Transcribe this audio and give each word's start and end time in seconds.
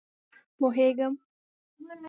پوهېږم. 0.57 1.13